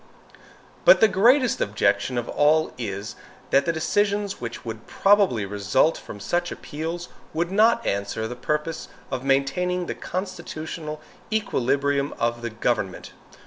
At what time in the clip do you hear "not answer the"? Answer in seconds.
7.51-8.35